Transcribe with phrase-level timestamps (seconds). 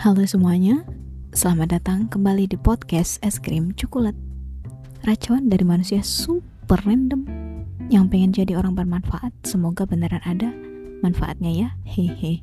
[0.00, 0.80] Halo semuanya,
[1.36, 4.16] selamat datang kembali di podcast Es Krim Coklat.
[5.04, 7.28] Racuan dari manusia super random
[7.92, 9.28] yang pengen jadi orang bermanfaat.
[9.44, 10.56] Semoga beneran ada
[11.04, 11.68] manfaatnya ya.
[11.84, 12.40] Hehehe.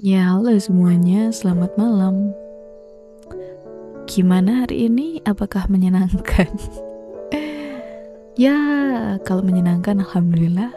[0.00, 2.32] Ya, halo semuanya, selamat malam.
[4.12, 5.24] Gimana hari ini?
[5.24, 6.52] Apakah menyenangkan?
[8.44, 8.60] ya,
[9.24, 10.68] kalau menyenangkan alhamdulillah.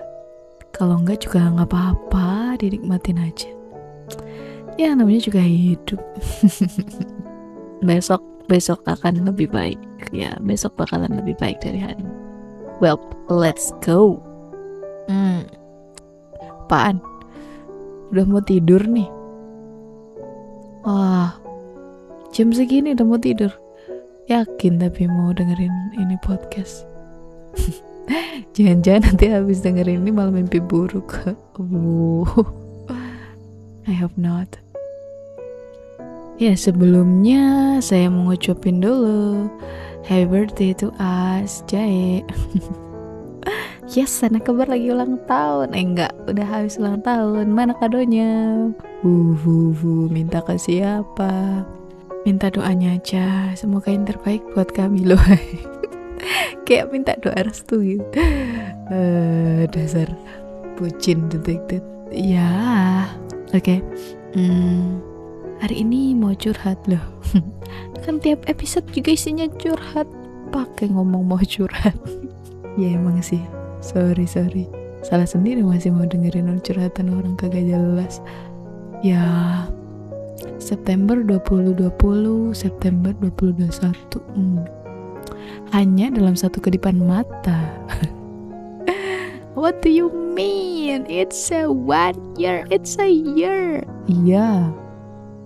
[0.72, 3.52] Kalau enggak juga nggak apa-apa, dinikmatin aja.
[4.80, 6.00] Ya, namanya juga hidup.
[7.88, 9.84] besok besok akan lebih baik.
[10.16, 12.16] Ya, besok bakalan lebih baik dari hari ini.
[12.80, 14.16] Well, let's go.
[15.12, 15.44] Hmm.
[16.40, 17.04] Apaan?
[18.16, 19.12] Udah mau tidur nih.
[20.88, 21.36] Wah,
[22.36, 23.48] jam segini udah mau tidur.
[24.28, 26.84] Yakin tapi mau dengerin ini podcast.
[28.60, 31.16] Jangan-jangan nanti habis dengerin ini malah mimpi buruk.
[33.88, 34.60] I hope not.
[36.36, 39.48] Ya sebelumnya saya mau ngucapin dulu
[40.04, 42.28] Happy birthday to us Jae
[43.96, 48.68] Yes sana kabar lagi ulang tahun Eh enggak udah habis ulang tahun Mana kadonya
[49.00, 51.64] uh, uh, uh, Minta ke siapa
[52.26, 53.54] Minta doanya aja.
[53.54, 55.22] Semoga yang terbaik buat kami loh.
[56.66, 58.04] Kayak minta doa restu gitu.
[58.90, 60.10] Uh, Dasar
[60.74, 62.50] Bucin detektif Ya
[63.54, 63.78] Oke.
[63.78, 63.80] Okay.
[64.34, 64.98] hmm,
[65.62, 67.02] Hari ini mau curhat loh.
[68.04, 70.10] Kan tiap episode juga isinya curhat.
[70.50, 71.94] Pakai ngomong mau curhat.
[72.76, 73.40] Ya emang sih.
[73.80, 74.68] Sorry sorry.
[75.00, 78.20] Salah sendiri masih mau dengerin curhatan orang kagak jelas.
[79.00, 79.24] Ya
[80.58, 84.64] September 2020 September 2021 hmm.
[85.74, 87.74] Hanya dalam satu kedipan mata
[89.56, 91.08] What do you mean?
[91.08, 94.76] It's a one year It's a year Iya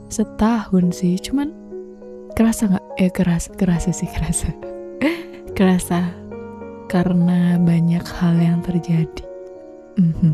[0.10, 1.54] setahun sih cuman
[2.34, 4.50] kerasa nggak eh kerasa kerasa sih kerasa
[5.58, 6.10] kerasa
[6.90, 9.24] karena banyak hal yang terjadi
[10.02, 10.34] mm-hmm.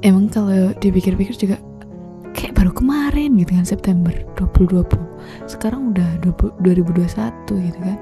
[0.00, 1.60] emang kalau dipikir-pikir juga
[2.36, 4.84] kayak baru kemarin gitu kan September 2020
[5.48, 7.98] sekarang udah 20, 2021 gitu kan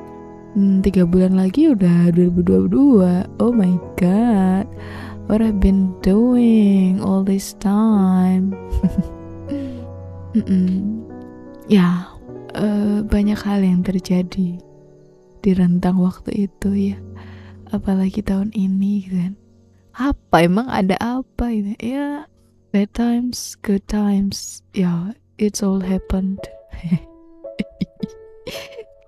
[0.59, 2.75] hmm, bulan lagi udah 2022
[3.39, 4.67] oh my god
[5.31, 8.53] what I've been doing all this time
[10.35, 11.07] Mm-mm.
[11.71, 12.11] Ya,
[12.59, 14.59] uh, banyak hal yang terjadi
[15.47, 16.99] di rentang waktu itu ya.
[17.71, 19.35] Apalagi tahun ini gitu kan.
[19.95, 21.79] Apa emang ada apa ini?
[21.79, 22.27] Ya,
[22.75, 24.59] bad times, good times.
[24.75, 26.43] Ya, it's all happened.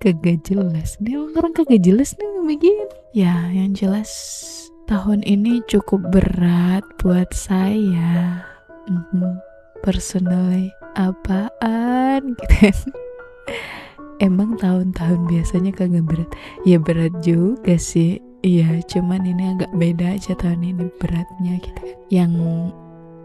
[0.03, 0.94] kagak jelas.
[1.03, 2.87] Nih orang kagak jelas nih begini.
[3.10, 4.06] Ya, yang jelas
[4.87, 8.47] tahun ini cukup berat buat saya.
[8.87, 9.43] Mm-hmm.
[9.82, 12.71] Personally apaan gitu
[14.22, 16.31] emang tahun-tahun biasanya kagak berat
[16.65, 22.32] ya berat juga sih iya cuman ini agak beda aja tahun ini beratnya gitu yang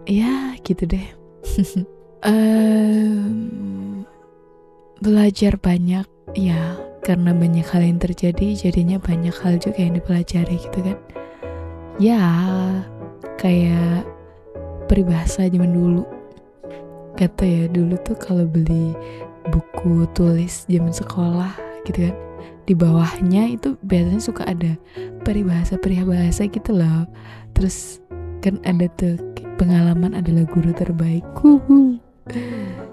[0.06, 1.08] ya gitu deh.
[2.22, 4.06] Um,
[5.02, 6.06] belajar banyak
[6.38, 6.78] ya.
[7.02, 10.98] Karena banyak hal yang terjadi jadinya banyak hal juga yang dipelajari gitu kan.
[11.98, 12.22] Ya
[13.42, 14.06] kayak
[14.86, 16.06] peribahasa zaman dulu.
[17.18, 18.94] Kata ya dulu tuh kalau beli
[19.50, 21.58] buku tulis zaman sekolah
[21.90, 22.16] gitu kan.
[22.70, 24.78] Di bawahnya itu biasanya suka ada
[25.26, 27.10] peribahasa peribahasa gitu loh.
[27.58, 28.01] Terus
[28.42, 29.16] kan ada tuh
[29.62, 31.62] pengalaman adalah guru terbaikku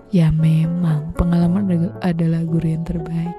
[0.09, 3.37] ya memang pengalaman adalah guru yang terbaik.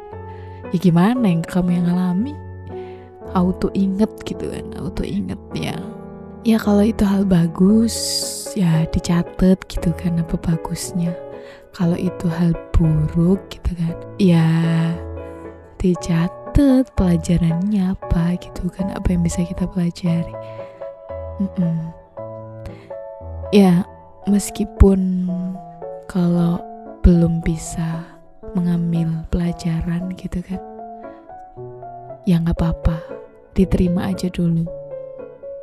[0.70, 2.34] Ya gimana yang kamu yang alami
[3.34, 5.78] auto inget gitu kan auto inget ya.
[6.46, 7.98] Ya kalau itu hal bagus
[8.54, 11.14] ya dicatat gitu kan apa bagusnya.
[11.74, 14.48] Kalau itu hal buruk gitu kan ya
[15.82, 20.36] dicatat pelajarannya apa gitu kan apa yang bisa kita pelajari.
[21.42, 21.99] Mm -mm.
[23.50, 23.82] Ya
[24.30, 25.26] meskipun
[26.06, 26.62] kalau
[27.02, 28.06] belum bisa
[28.54, 30.62] mengambil pelajaran gitu kan
[32.30, 32.98] ya nggak apa-apa
[33.58, 34.64] diterima aja dulu.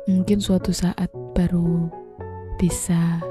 [0.07, 1.87] Mungkin suatu saat baru
[2.59, 3.23] bisa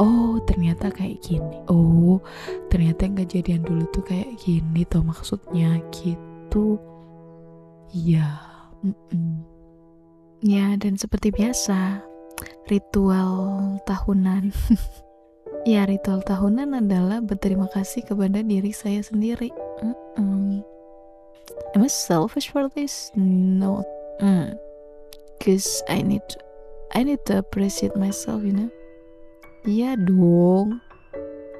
[0.00, 1.60] oh ternyata kayak gini.
[1.68, 2.20] Oh
[2.72, 6.80] ternyata yang kejadian dulu tuh kayak gini tuh maksudnya gitu.
[7.92, 8.40] Ya
[8.80, 9.32] mm -mm.
[10.40, 12.00] ya dan seperti biasa
[12.68, 14.52] ritual tahunan.
[15.62, 19.54] Ya ritual tahunan adalah berterima kasih kepada diri saya sendiri.
[19.78, 20.58] Mm -mm.
[21.78, 23.14] am I selfish for this?
[23.14, 23.86] No.
[24.18, 24.58] Mm.
[25.38, 26.38] cause I need to,
[26.94, 28.70] I need to appreciate myself you know?
[29.62, 30.82] Iya dong.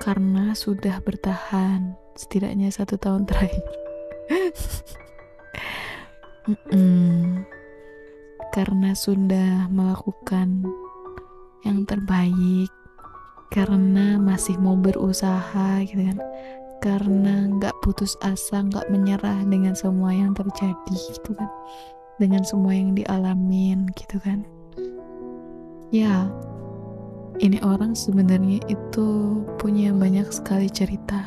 [0.03, 3.63] Karena sudah bertahan setidaknya satu tahun terakhir.
[6.43, 7.62] Mm -mm.
[8.53, 10.61] Karena sudah melakukan
[11.65, 12.69] yang terbaik
[13.49, 16.21] karena masih mau berusaha gitu kan.
[16.85, 21.49] Karena nggak putus asa nggak menyerah dengan semua yang terjadi gitu kan.
[22.21, 24.45] Dengan semua yang dialamin gitu kan.
[25.89, 26.29] Ya
[27.41, 31.25] ini orang sebenarnya itu punya banyak sekali cerita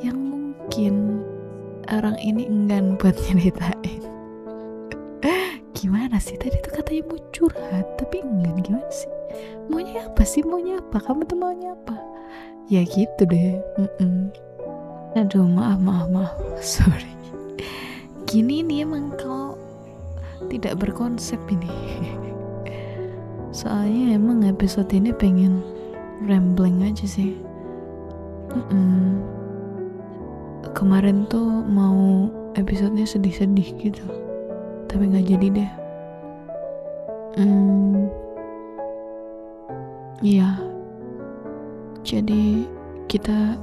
[0.00, 1.20] yang mungkin
[1.92, 4.13] orang ini enggan buat nyeritain
[5.84, 6.40] gimana sih?
[6.40, 9.12] Tadi tuh katanya mau curhat tapi enggan gimana sih?
[9.68, 10.40] Maunya apa sih?
[10.40, 10.96] Maunya apa?
[10.96, 12.00] Kamu tuh maunya apa?
[12.72, 14.20] Ya gitu deh mm -mm.
[15.20, 16.32] aduh maaf maaf maaf.
[16.64, 17.12] Sorry.
[18.24, 19.60] Gini nih emang kalau
[20.48, 21.68] tidak berkonsep ini.
[23.60, 25.60] Soalnya emang episode ini pengen
[26.24, 27.36] rambling aja sih.
[28.56, 29.04] Mm -mm.
[30.72, 34.23] kemarin tuh mau episodenya sedih-sedih gitu
[34.94, 35.70] tapi nggak jadi deh.
[37.34, 38.06] Hmm,
[40.22, 40.54] iya.
[42.06, 42.62] Jadi
[43.10, 43.58] kita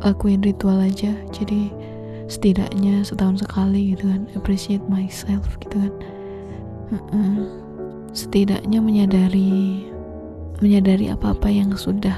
[0.00, 1.12] lakuin ritual aja.
[1.36, 1.68] Jadi
[2.32, 4.24] setidaknya setahun sekali gitu kan.
[4.32, 5.92] Appreciate myself gitu kan.
[8.16, 9.84] Setidaknya menyadari
[10.64, 12.16] menyadari apa-apa yang sudah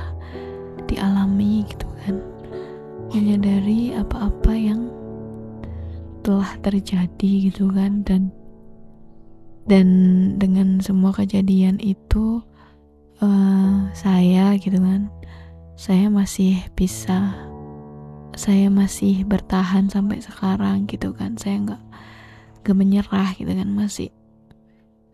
[0.86, 2.22] dialami gitu kan.
[3.10, 4.86] Menyadari apa-apa yang
[6.22, 8.06] telah terjadi gitu kan.
[8.06, 8.30] Dan
[9.66, 9.86] dan
[10.38, 12.42] dengan semua kejadian itu
[13.22, 15.06] uh, saya gitu kan
[15.78, 17.34] saya masih bisa
[18.32, 21.36] saya masih bertahan sampai sekarang gitu kan.
[21.36, 21.82] Saya nggak
[22.64, 24.08] nggak menyerah gitu kan masih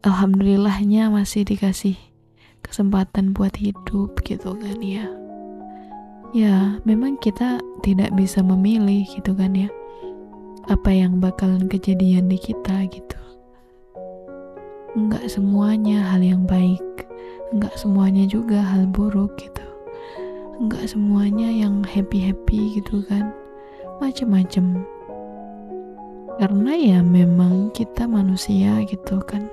[0.07, 1.99] alhamdulillahnya masih dikasih
[2.63, 5.07] kesempatan buat hidup gitu kan ya.
[6.37, 9.73] Ya memang kita tidak bisa memilih gitu kan ya
[10.69, 13.17] apa yang bakalan kejadian di kita gitu
[15.07, 16.83] nggak semuanya hal yang baik.
[17.55, 19.63] Nggak semuanya juga hal buruk gitu.
[20.59, 23.31] Nggak semuanya yang happy happy gitu kan.
[24.03, 24.83] Macem-macem.
[26.43, 29.47] Karena ya memang kita manusia gitu kan.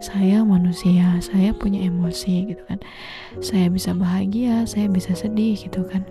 [0.00, 2.80] Saya manusia saya punya emosi gitu kan.
[3.44, 6.08] Saya bisa bahagia saya bisa sedih gitu kan.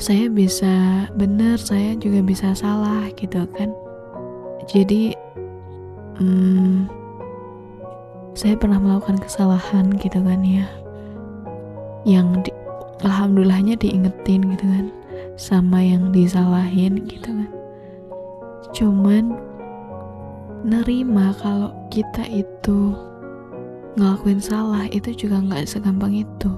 [0.00, 3.72] Saya bisa benar saya juga bisa salah gitu kan.
[4.68, 5.25] Jadi
[6.20, 6.88] hmm,
[8.36, 10.66] saya pernah melakukan kesalahan gitu kan ya.
[12.06, 12.50] Yang di,
[13.02, 14.86] alhamdulillahnya diingetin gitu kan.
[15.36, 17.50] Sama yang disalahin gitu kan.
[18.72, 19.36] Cuman
[20.66, 22.96] nerima kalau kita itu
[23.96, 26.50] ngelakuin salah itu juga nggak segampang itu.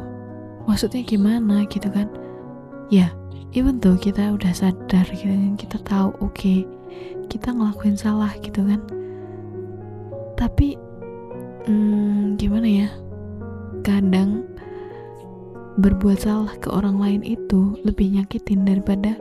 [0.67, 2.11] Maksudnya gimana gitu kan?
[2.91, 3.15] Ya
[3.57, 6.69] even tuh kita udah sadar gitu kan kita tahu oke okay,
[7.33, 8.81] kita ngelakuin salah gitu kan
[10.39, 10.79] tapi
[11.67, 12.89] hmm, gimana ya?
[13.83, 14.47] Kadang
[15.83, 19.19] berbuat salah ke orang lain itu lebih nyakitin daripada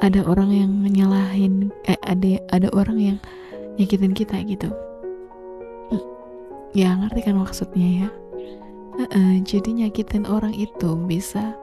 [0.00, 3.16] ada orang yang nyalahin eh ada ada orang yang
[3.76, 4.72] nyakitin kita gitu.
[5.92, 6.04] Hmm,
[6.72, 8.10] ya ngerti kan maksudnya ya?
[8.98, 11.54] Uh -uh, jadi nyakitin orang itu bisa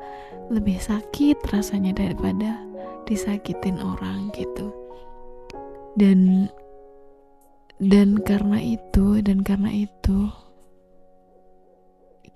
[0.53, 2.61] lebih sakit rasanya daripada
[3.09, 4.69] disakitin orang gitu.
[5.95, 6.49] Dan
[7.81, 10.31] dan karena itu dan karena itu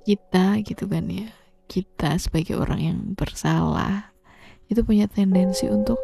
[0.04, 1.30] kita gitu kan ya
[1.70, 4.10] kita sebagai orang yang bersalah
[4.70, 6.02] itu punya tendensi untuk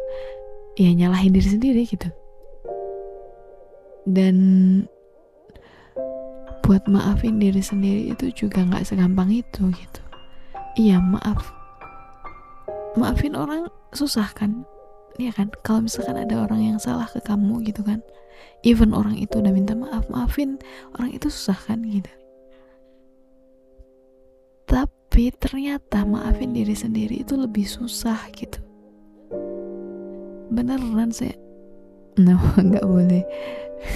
[0.78, 2.08] ya nyalahin diri sendiri gitu.
[4.06, 4.36] Dan
[6.62, 10.02] buat maafin diri sendiri itu juga nggak segampang itu gitu.
[10.78, 11.50] Iya maaf.
[12.94, 14.62] Maafin orang susah kan
[15.16, 15.48] Iya kan?
[15.64, 18.04] Kalau misalkan ada orang yang salah ke kamu gitu kan
[18.66, 20.58] even orang itu udah minta maaf maafin
[20.98, 22.10] orang itu susah kan gitu.
[24.66, 28.58] Tapi ternyata maafin diri sendiri itu lebih susah gitu.
[30.50, 31.38] Beneran saya
[32.18, 33.22] no nggak boleh.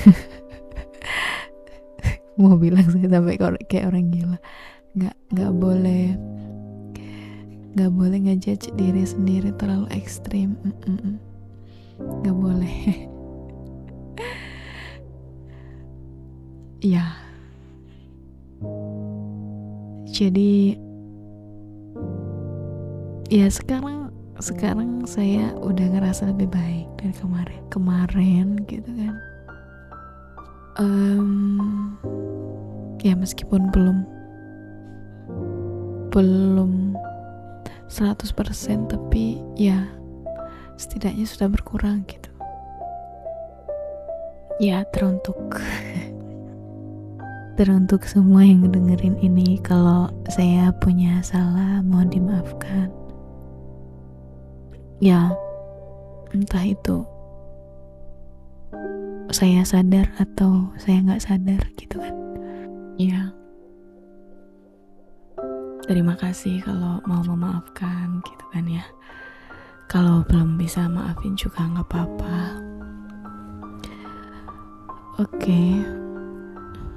[2.41, 3.37] Mau bilang saya sampai
[3.67, 4.39] kayak orang gila.
[4.95, 6.15] Nggak nggak boleh
[7.75, 10.59] nggak boleh ngejudge diri sendiri terlalu ekstrim.
[11.99, 12.77] Nggak boleh.
[16.81, 17.13] Ya.
[20.09, 20.73] Jadi
[23.29, 24.09] ya sekarang
[24.41, 29.15] sekarang saya udah ngerasa lebih baik dari kemarin kemarin gitu kan.
[30.81, 32.01] Um,
[33.05, 34.09] ya meskipun belum
[36.11, 36.90] belum
[37.91, 39.91] 100% tapi ya
[40.79, 42.31] setidaknya sudah berkurang gitu.
[44.63, 45.37] Ya teruntuk.
[47.59, 49.59] Teruntuk semua yang dengerin ini.
[49.61, 52.89] Kalau saya punya salah mohon dimaafkan.
[55.03, 55.35] Ya
[56.31, 57.03] entah itu
[59.35, 62.15] saya sadar atau saya nggak sadar gitu kan.
[62.97, 63.35] Ya
[65.87, 68.85] terima kasih kalau mau memaafkan gitu kan ya.
[69.91, 72.39] Kalau belum bisa maafin juga nggak apa-apa.
[75.21, 75.37] Oke.
[75.37, 75.71] Okay.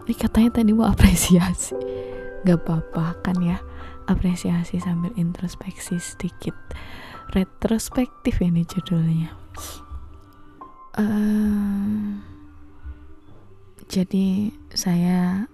[0.04, 1.76] ini katanya tadi mau apresiasi.
[2.46, 3.58] Nggak apa-apa kan ya.
[4.06, 6.54] Apresiasi sambil introspeksi sedikit.
[7.34, 9.32] Retrospektif ini judulnya.
[10.94, 12.22] Uh,
[13.90, 15.50] jadi saya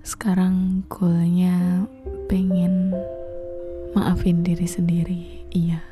[0.00, 1.84] sekarang goalnya
[2.30, 2.94] pengen
[3.90, 5.42] maafin diri sendiri.
[5.50, 5.82] Iya.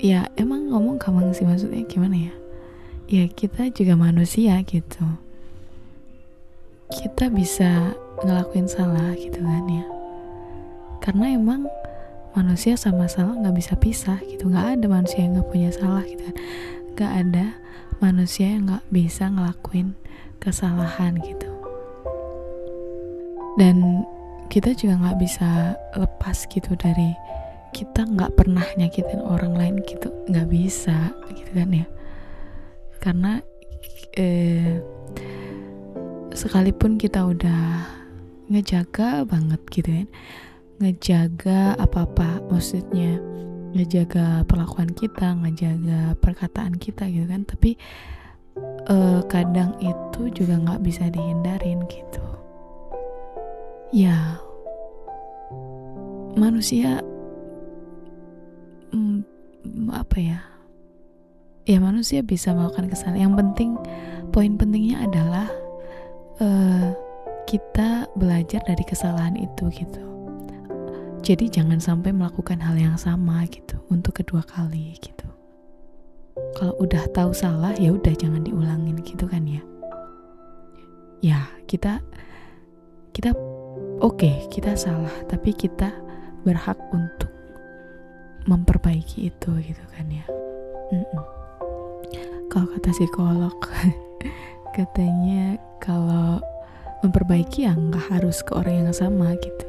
[0.00, 2.34] Ya emang ngomong gampang sih maksudnya gimana ya?
[3.12, 5.04] Ya kita juga manusia gitu.
[6.88, 7.92] Kita bisa
[8.24, 9.84] ngelakuin salah gitu kan ya.
[11.04, 11.68] Karena emang
[12.32, 14.48] manusia sama salah nggak bisa pisah gitu.
[14.48, 16.24] Nggak ada manusia yang nggak punya salah gitu.
[16.24, 16.36] Kan
[16.96, 17.46] nggak ada
[18.00, 20.00] manusia yang nggak bisa ngelakuin
[20.40, 21.49] kesalahan gitu
[23.58, 24.06] dan
[24.50, 27.14] kita juga nggak bisa lepas gitu dari
[27.70, 30.10] kita nggak pernah nyakitin orang lain gitu.
[30.26, 31.86] Nggak bisa gitu kan ya.
[32.98, 33.32] Karena
[34.18, 34.82] eh,
[36.34, 37.86] sekalipun kita udah
[38.50, 40.08] ngejaga banget gitu kan
[40.80, 43.20] ngejaga apa-apa maksudnya
[43.76, 47.78] ngejaga perlakuan kita ngejaga perkataan kita gitu kan tapi
[48.90, 52.29] uh, kadang itu juga nggak bisa dihindarin gitu
[53.90, 54.38] ya
[56.38, 57.02] manusia
[58.94, 59.22] mm,
[59.90, 60.40] apa ya
[61.66, 63.74] ya manusia bisa melakukan kesalahan yang penting
[64.30, 65.46] poin pentingnya adalah
[66.38, 66.94] uh,
[67.50, 70.10] kita belajar dari kesalahan itu gitu
[71.20, 75.28] jadi jangan sampai melakukan hal yang sama gitu untuk kedua kali gitu.
[76.56, 79.60] Kalau udah tahu salah ya udah jangan diulangin gitu kan ya.
[81.20, 82.00] Ya, kita
[83.12, 83.36] kita
[84.00, 85.92] oke, okay, kita salah, tapi kita
[86.40, 87.28] berhak untuk
[88.48, 90.24] memperbaiki itu gitu kan ya.
[92.50, 93.54] Kalau kata psikolog
[94.76, 96.40] katanya kalau
[97.04, 99.68] memperbaiki ya nggak harus ke orang yang sama gitu.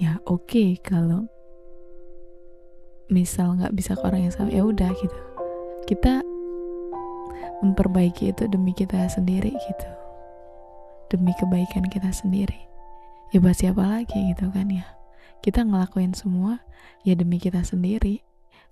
[0.00, 1.28] Ya oke okay, kalau
[3.10, 5.20] misal nggak bisa ke orang yang sama ya udah gitu.
[5.90, 6.22] Kita
[7.60, 9.88] memperbaiki itu demi kita sendiri gitu.
[11.10, 12.69] Demi kebaikan kita sendiri
[13.30, 14.86] ya buat siapa lagi gitu kan ya.
[15.40, 16.60] Kita ngelakuin semua
[17.06, 18.20] ya demi kita sendiri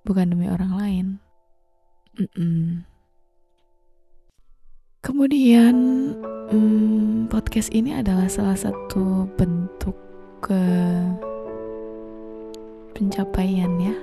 [0.02, 1.06] bukan demi orang lain.
[2.18, 2.66] Mm -mm.
[4.98, 5.74] kemudian
[6.50, 9.94] mm, podcast ini adalah salah satu bentuk
[10.42, 10.58] ke
[12.98, 13.96] pencapaian ya.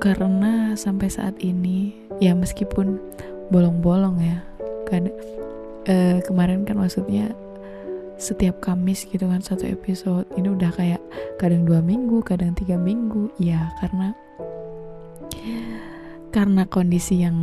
[0.00, 2.96] Karena sampai saat ini ya meskipun
[3.52, 4.40] bolong-bolong ya
[4.88, 5.12] kan
[5.84, 7.32] eh, kemarin kan maksudnya
[8.16, 11.02] setiap Kamis gitu kan satu episode ini udah kayak
[11.38, 14.14] kadang dua minggu kadang tiga minggu ya karena
[16.30, 17.36] karena kondisi yang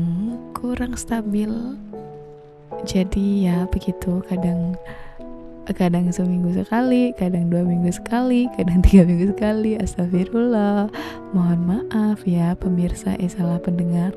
[0.55, 1.51] kurang stabil
[2.87, 4.79] jadi ya begitu kadang
[5.69, 9.77] kadang seminggu sekali, kadang dua minggu sekali, kadang tiga minggu sekali.
[9.79, 10.89] Astagfirullah,
[11.31, 14.11] mohon maaf ya pemirsa, eh salah pendengar.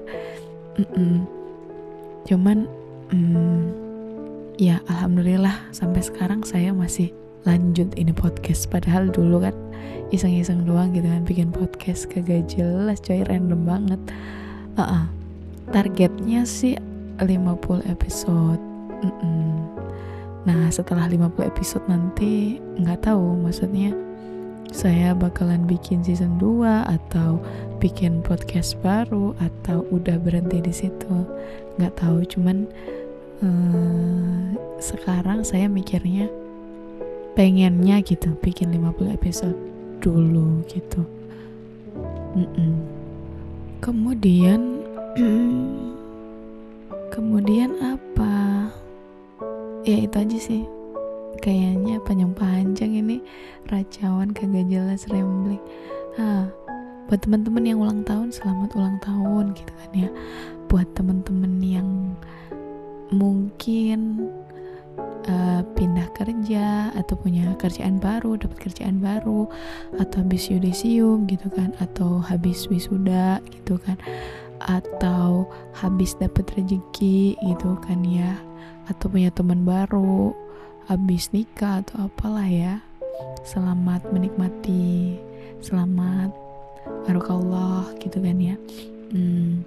[0.81, 1.15] Mm -mm.
[2.25, 2.67] Cuman,
[3.13, 3.84] mm,
[4.61, 7.11] ya alhamdulillah sampai sekarang saya masih
[7.45, 8.71] lanjut ini podcast.
[8.71, 9.57] Padahal dulu kan
[10.15, 14.01] iseng-iseng doang gitu kan bikin podcast kagak jelas, coy random banget.
[14.75, 15.05] Uh -uh.
[15.73, 16.77] Targetnya sih
[17.21, 18.61] 50 episode.
[19.01, 19.45] Mm -mm
[20.45, 23.97] Nah setelah 50 episode nanti nggak tahu maksudnya
[24.69, 27.41] saya bakalan bikin season 2 atau
[27.81, 31.17] bikin podcast baru atau udah berhenti di situ
[31.81, 32.69] nggak tahu cuman
[33.45, 36.33] uh, sekarang saya mikirnya
[37.37, 39.59] pengennya gitu bikin 50 episode
[40.01, 41.05] dulu gitu.
[42.35, 42.75] Mm -mm.
[43.79, 44.83] kemudian
[47.15, 48.67] kemudian apa?
[49.85, 50.65] Ya itu aja sih.
[51.45, 53.21] Kayaknya panjang-panjang ini
[53.69, 55.61] racawan kagak jelas rambling.
[56.17, 56.49] Ah
[57.05, 60.11] buat teman-teman yang ulang tahun selamat ulang tahun gitu kan ya.
[60.73, 62.17] Buat teman-teman yang
[63.15, 64.29] mungkin
[65.31, 69.49] uh, pindah kerja atau punya kerjaan baru, dapat kerjaan baru
[69.99, 73.97] atau habis yudisium gitu kan atau habis wisuda gitu kan
[74.65, 75.45] atau
[75.77, 78.39] habis dapat rezeki gitu kan ya
[78.89, 80.33] atau punya teman baru
[80.89, 82.81] habis nikah atau apalah ya.
[83.45, 85.21] Selamat menikmati
[85.65, 86.33] selamat
[87.09, 88.57] barokallah gitu kan ya.
[89.13, 89.65] Hmm,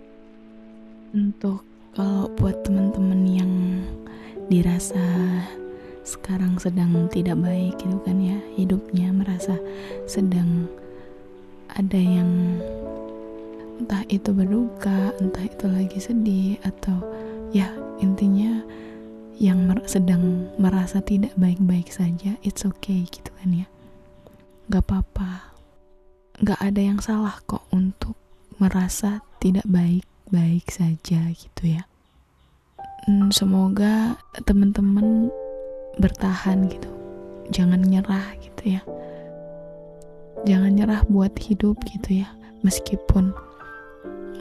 [1.14, 1.66] untuk
[1.98, 3.54] kalau buat teman-teman yang
[4.54, 5.02] dirasa
[6.06, 9.58] sekarang sedang tidak baik gitu kan ya hidupnya merasa
[10.06, 10.70] sedang
[11.74, 12.62] ada yang
[13.82, 17.02] entah itu berduka entah itu lagi sedih atau
[17.50, 18.62] ya intinya
[19.42, 23.68] yang mer sedang merasa tidak baik-baik saja it's okay gitu kan ya.
[24.66, 25.54] Nggak apa-apa.
[26.42, 28.18] Nggak ada yang salah kok untuk
[28.58, 29.66] merasa tidak
[30.28, 31.88] baik-baik saja gitu ya.
[33.08, 35.32] Hmm, semoga teman-teman
[36.04, 36.92] bertahan gitu.
[37.56, 38.82] Jangan nyerah gitu ya.
[40.44, 42.30] Jangan nyerah buat hidup gitu ya.
[42.60, 43.32] Meskipun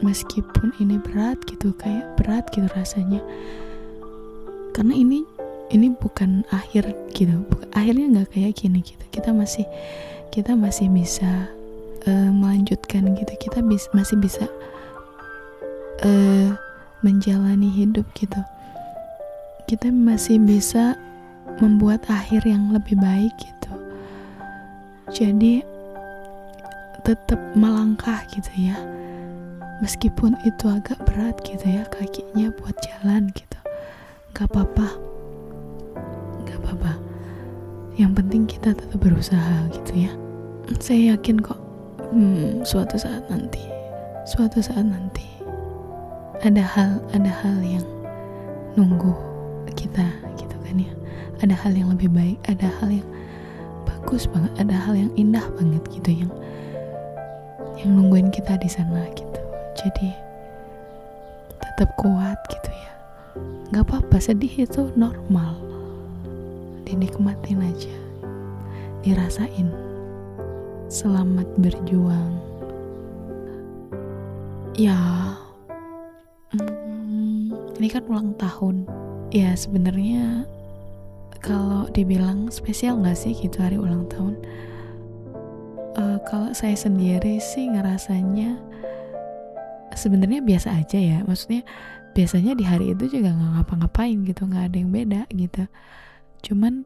[0.03, 3.23] meskipun ini berat gitu kayak berat gitu rasanya.
[4.75, 5.23] Karena ini
[5.71, 7.47] ini bukan akhir gitu.
[7.71, 9.07] Akhirnya nggak kayak gini gitu.
[9.07, 9.63] Kita masih
[10.35, 11.47] kita masih bisa
[12.03, 13.31] uh, melanjutkan gitu.
[13.39, 14.51] Kita bis, masih bisa
[16.03, 16.49] uh,
[17.05, 18.41] menjalani hidup gitu.
[19.67, 20.95] Kita masih bisa
[21.59, 23.73] membuat akhir yang lebih baik gitu.
[25.11, 25.63] Jadi
[27.03, 28.77] tetap melangkah gitu ya.
[29.79, 33.59] Meskipun itu agak berat gitu ya kakinya buat jalan gitu.
[34.33, 34.89] Gak apa-apa.
[36.49, 36.93] Gak apa-apa.
[37.97, 40.11] Yang penting kita tetap berusaha gitu ya.
[40.81, 41.61] Saya yakin kok
[42.11, 43.63] hmm, suatu saat nanti
[44.27, 45.36] suatu saat nanti
[46.45, 47.85] ada hal ada hal yang
[48.77, 49.09] nunggu
[49.73, 50.05] kita
[50.37, 50.93] gitu kan ya.
[51.41, 53.07] Ada hal yang lebih baik ada hal yang
[53.89, 56.31] bagus banget ada hal yang indah banget gitu yang
[57.81, 59.41] yang nungguin kita di sana gitu.
[59.77, 60.13] Jadi
[61.57, 62.93] tetap kuat gitu ya.
[63.73, 65.57] Nggak apa-apa sedih itu normal.
[66.85, 67.97] Dinikmatin aja.
[69.01, 69.69] Dirasain.
[70.87, 72.33] Selamat berjuang.
[74.77, 74.97] Ya
[77.77, 78.89] ini kan ulang tahun.
[79.29, 80.49] Ya sebenarnya
[81.43, 84.35] kalau dibilang spesial nggak sih gitu hari ulang tahun?
[85.97, 88.57] Uh, kalau saya sendiri sih ngerasanya
[89.93, 91.17] sebenarnya biasa aja ya.
[91.25, 91.61] Maksudnya
[92.17, 95.63] biasanya di hari itu juga nggak ngapa-ngapain gitu nggak ada yang beda gitu.
[96.41, 96.85] Cuman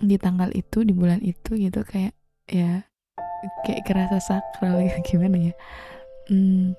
[0.00, 2.16] di tanggal itu di bulan itu gitu kayak
[2.48, 2.88] ya
[3.64, 5.54] kayak kerasa sakral ya gimana ya?
[6.28, 6.76] Hmm,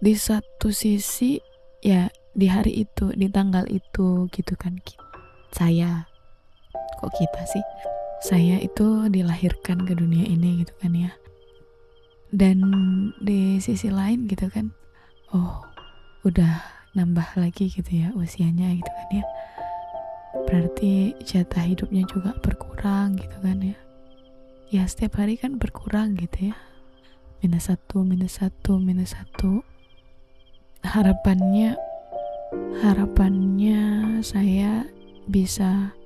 [0.00, 1.40] di satu sisi
[1.84, 4.80] ya di hari itu di tanggal itu gitu kan
[5.52, 6.08] saya
[6.98, 7.64] kok kita sih?
[8.24, 11.12] Saya itu dilahirkan ke dunia ini gitu kan ya.
[12.32, 12.58] Dan
[13.20, 14.72] di sisi lain gitu kan
[15.36, 15.62] oh
[16.24, 16.64] udah
[16.96, 19.24] nambah lagi gitu ya usianya gitu kan ya.
[20.48, 23.76] Berarti jatah hidupnya juga berkurang gitu kan ya.
[24.72, 26.56] Ya setiap hari kan berkurang gitu ya.
[27.44, 29.60] Minus satu minus satu minus satu
[30.84, 31.80] harapannya
[32.84, 33.80] harapannya
[34.20, 34.84] saya
[35.24, 35.96] bisa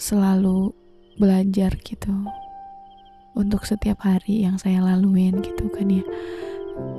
[0.00, 0.72] selalu
[1.20, 2.12] belajar gitu
[3.36, 6.04] untuk setiap hari yang saya laluin gitu kan ya.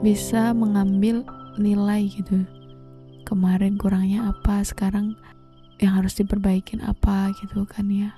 [0.05, 1.25] Bisa mengambil
[1.57, 2.45] nilai gitu
[3.25, 5.17] kemarin kurangnya apa sekarang
[5.81, 8.13] yang harus diperbaikin apa gitu kan ya.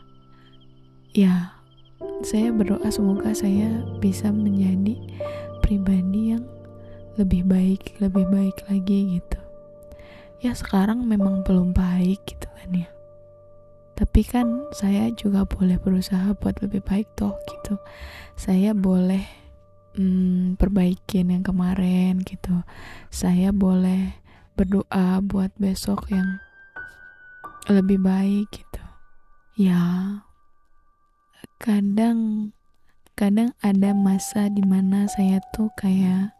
[1.15, 1.55] Ya
[2.19, 4.99] saya berdoa semoga saya bisa menjadi
[5.63, 6.43] pribadi yang
[7.19, 9.39] lebih baik lebih baik lagi gitu.
[10.39, 12.89] Ya sekarang memang belum baik gitu kan ya.
[13.99, 17.75] Tapi kan saya juga boleh berusaha buat lebih baik toh gitu.
[18.39, 19.27] Saya boleh
[19.99, 22.63] hmm, perbaikin yang kemarin gitu.
[23.11, 24.15] Saya boleh
[24.55, 26.39] berdoa buat besok yang
[27.67, 28.83] lebih baik gitu.
[29.59, 29.83] Ya
[31.59, 32.51] kadang
[33.19, 36.38] kadang ada masa di mana saya tuh kayak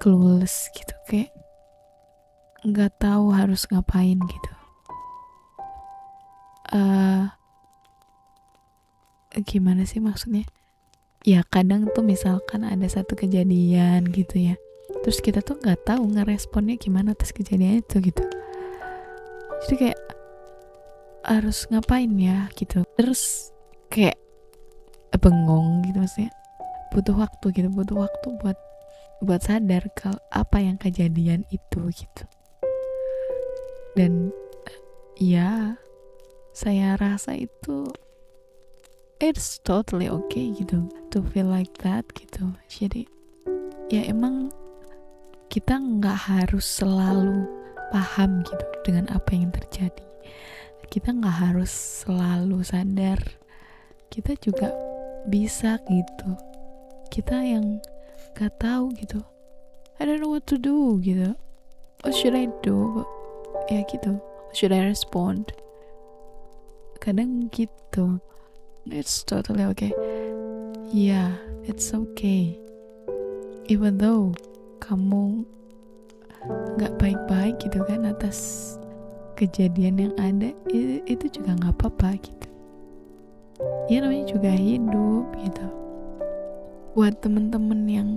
[0.00, 1.30] clueless gitu kayak
[2.64, 4.52] nggak tahu harus ngapain gitu.
[6.74, 7.28] Uh,
[9.44, 10.48] gimana sih maksudnya?
[11.24, 14.56] Ya kadang tuh misalkan ada satu kejadian gitu ya
[15.04, 18.24] terus kita tuh nggak tahu ngeresponnya gimana atas kejadian itu gitu.
[19.64, 20.00] Jadi kayak
[21.24, 23.52] harus ngapain ya gitu terus
[23.92, 24.16] kayak
[25.20, 26.32] bengong gitu maksudnya.
[26.92, 28.56] Butuh waktu gitu butuh waktu buat
[29.24, 32.24] buat sadar kalau apa yang kejadian itu gitu.
[33.96, 34.30] Dan
[35.16, 35.80] ya
[36.54, 37.88] saya rasa itu
[39.18, 42.52] it's totally okay gitu to feel like that gitu.
[42.68, 43.08] Jadi
[43.88, 44.52] ya emang
[45.48, 47.46] kita nggak harus selalu
[47.94, 50.06] paham gitu dengan apa yang terjadi.
[50.90, 53.18] Kita nggak harus selalu sadar.
[54.10, 54.70] Kita juga
[55.30, 56.30] bisa gitu.
[57.10, 57.78] Kita yang
[58.34, 59.22] gak tahu gitu.
[60.02, 61.38] I don't know what to do gitu.
[62.02, 63.06] What should I do?
[63.70, 64.18] Ya gitu.
[64.18, 65.54] What should I respond?
[66.98, 68.18] Kadang gitu.
[68.90, 69.94] It's totally okay.
[70.90, 72.58] Yeah it's okay.
[73.70, 74.34] Even though
[74.82, 75.46] kamu
[76.76, 78.74] nggak baik-baik gitu kan atas
[79.38, 80.50] kejadian yang ada
[81.06, 82.48] itu juga nggak apa-apa gitu.
[83.86, 85.83] Ya namanya juga hidup gitu
[86.94, 88.10] buat temen-temen yang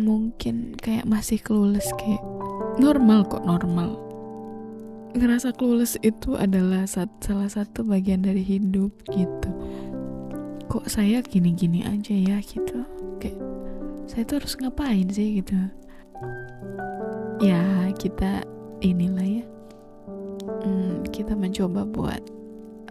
[0.00, 2.24] mungkin kayak masih clueless kayak
[2.80, 4.00] normal kok normal.
[5.12, 9.50] Ngerasa clueless itu adalah sat, salah satu bagian dari hidup gitu.
[10.72, 12.80] Kok saya gini-gini aja ya gitu.
[13.20, 13.40] Kayak
[14.08, 15.52] saya tuh harus ngapain sih gitu.
[17.44, 18.40] Ya kita
[18.80, 19.44] inilah ya.
[20.64, 22.24] Hmm, kita mencoba buat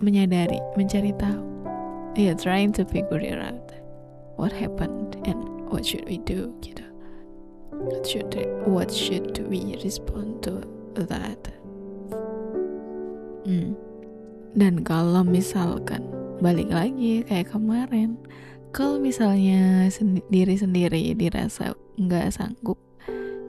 [0.05, 1.41] menyadari mencari tahu.
[2.13, 3.67] Ya yeah, trying to figure it out
[4.37, 6.85] what happened and what should we do gitu.
[7.73, 8.31] What should
[8.65, 10.63] what should we respond to
[10.97, 11.41] that?
[13.47, 13.79] Hmm.
[14.57, 16.03] dan kalau misalkan
[16.41, 18.17] balik lagi kayak kemarin
[18.73, 22.75] kalau misalnya sendiri sendiri dirasa nggak sanggup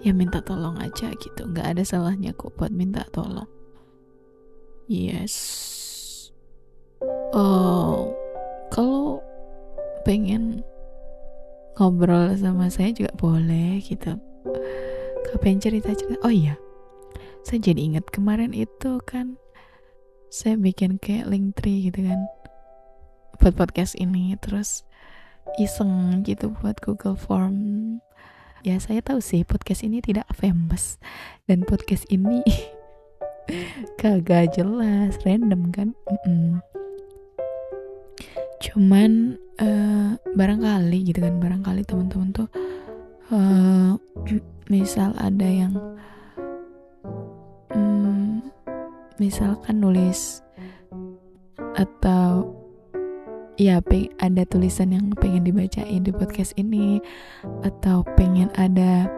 [0.05, 1.43] ya minta tolong aja gitu.
[1.49, 3.49] Nggak ada salahnya kok buat minta tolong.
[4.87, 5.35] Yes.
[7.35, 8.15] Oh
[8.71, 9.21] kalau
[10.07, 10.63] pengen
[11.79, 14.19] ngobrol sama saya juga boleh gitu.
[15.31, 16.19] Kapan cerita cerita?
[16.27, 16.59] Oh iya
[17.49, 19.41] saya jadi ingat kemarin itu kan
[20.29, 22.29] saya bikin kayak link tree gitu kan
[23.41, 24.85] buat podcast ini terus
[25.57, 27.57] iseng gitu buat Google Form.
[28.67, 31.01] Ya saya tahu sih podcast ini tidak famous
[31.49, 32.45] dan podcast ini
[34.03, 35.97] kagak jelas random kan?
[36.05, 36.78] Mm -mm.
[38.59, 42.49] Cuman uh, barangkali gitu kan barangkali teman-teman tuh
[43.31, 43.95] uh,
[44.69, 45.75] misal ada yang
[49.19, 50.41] misalkan nulis
[51.75, 52.55] atau
[53.59, 53.83] ya
[54.23, 57.03] ada tulisan yang pengen dibacain di podcast ini
[57.67, 59.11] atau pengen ada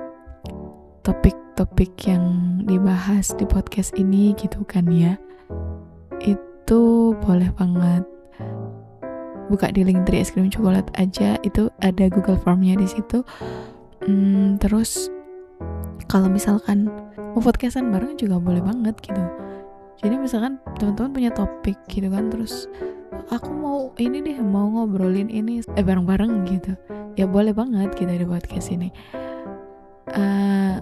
[1.05, 5.21] topik-topik yang dibahas di podcast ini gitu kan ya
[6.25, 8.05] itu boleh banget
[9.51, 13.27] buka di link dari es krim coklat aja itu ada Google Formnya di situ.
[14.07, 15.11] Hmm, terus
[16.07, 16.87] kalau misalkan
[17.19, 19.21] mau podcastan bareng juga boleh banget gitu.
[20.01, 22.71] Jadi misalkan teman-teman punya topik gitu kan terus
[23.29, 26.73] aku mau ini deh mau ngobrolin ini eh bareng-bareng gitu.
[27.19, 28.89] Ya boleh banget kita di podcast ini.
[30.15, 30.79] Uh,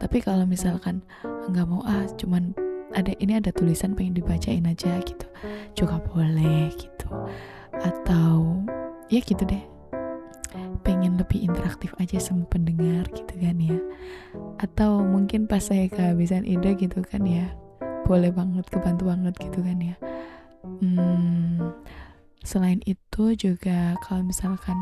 [0.00, 1.04] tapi kalau misalkan
[1.52, 2.56] nggak mau ah cuman
[2.96, 5.28] ada ini ada tulisan pengen dibacain aja gitu.
[5.78, 7.06] Juga boleh gitu
[7.82, 8.62] atau
[9.10, 9.64] ya gitu deh.
[10.84, 13.78] Pengen lebih interaktif aja sama pendengar gitu kan ya.
[14.60, 17.50] Atau mungkin pas saya kehabisan ide gitu kan ya.
[18.04, 19.96] Boleh banget kebantu banget gitu kan ya.
[20.64, 21.72] Hmm,
[22.44, 24.76] selain itu juga kalau misalkan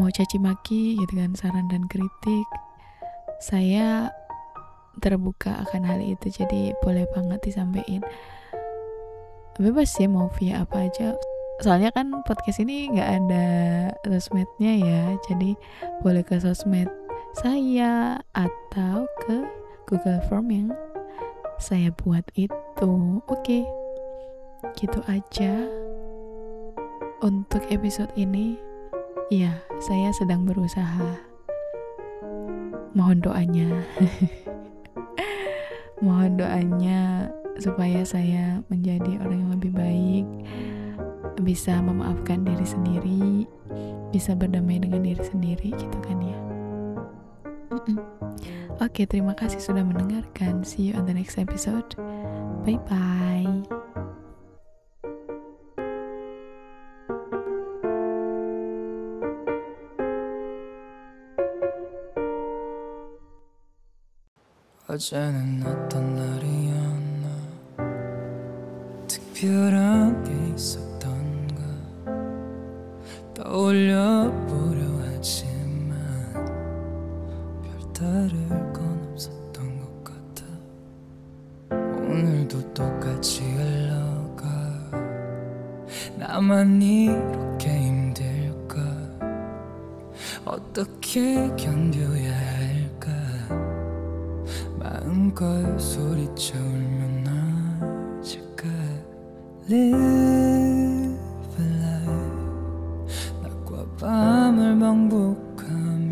[0.00, 2.48] mau caci maki gitu kan saran dan kritik
[3.44, 4.08] saya
[5.02, 6.32] terbuka akan hal itu.
[6.32, 8.00] Jadi boleh banget disampaikan
[9.60, 11.12] bebas sih mau via apa aja
[11.60, 13.46] soalnya kan podcast ini nggak ada
[14.08, 15.54] sosmednya ya jadi
[16.00, 16.88] boleh ke sosmed
[17.32, 19.36] saya atau ke
[19.88, 20.68] Google Form yang
[21.56, 23.22] saya buat itu.
[23.30, 23.64] Oke,
[24.76, 25.64] gitu aja
[27.24, 28.58] untuk episode ini.
[29.32, 31.16] Ya, saya sedang berusaha.
[32.92, 33.68] Mohon doanya.
[36.04, 40.25] Mohon doanya supaya saya menjadi orang yang lebih baik,
[41.41, 43.45] bisa memaafkan diri sendiri,
[44.13, 46.39] bisa berdamai dengan diri sendiri gitu kan ya.
[48.77, 50.61] Oke, terima kasih sudah mendengarkan.
[50.61, 51.97] See you on the next episode.
[52.61, 53.65] Bye bye.
[64.87, 66.30] 어제는 어떤 날
[69.42, 71.64] 특별한 게 있었던가.
[73.34, 75.98] 떠올려 보려 하지만
[77.64, 78.38] 별다를
[78.72, 80.44] 건 없었던 것 같아.
[81.72, 84.46] 오늘도 똑같이 흘러가.
[86.16, 88.80] 나만 이렇게 힘들까?
[90.44, 93.10] 어떻게 견뎌야 할까?
[94.78, 97.11] 마음껏 소리쳐 울면
[99.72, 101.16] Live
[101.58, 103.08] a life
[103.42, 106.10] 낮과 밤을 반복하면서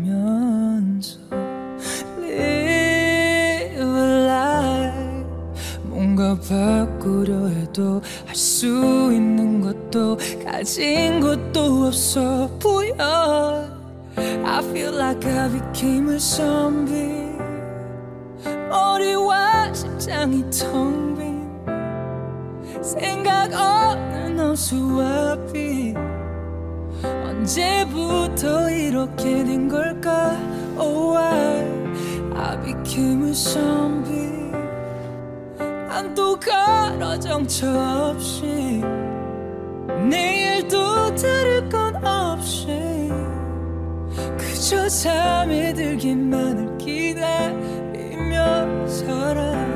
[2.21, 5.25] Live a life
[5.83, 8.65] 뭔가 바꾸려 해도 할 수
[9.13, 13.69] 있는 것도 가진 것도 없어 보여
[14.17, 16.90] I feel like I became a zombie
[29.01, 30.37] 이렇게 된 걸까?
[30.77, 31.65] Oh, I,
[32.35, 34.51] I became a zombie.
[35.57, 38.79] 난또 가라 정처 없이
[40.07, 42.67] 내일도 다를 건 없이
[44.37, 49.70] 그저 잠에 들기만을 기다리며 살아.